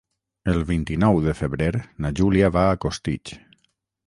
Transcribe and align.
El 0.53 0.61
vint-i-nou 0.69 1.19
de 1.27 1.35
febrer 1.41 1.69
na 2.07 2.11
Júlia 2.21 2.51
va 2.57 2.65
a 2.71 2.81
Costitx. 2.87 3.39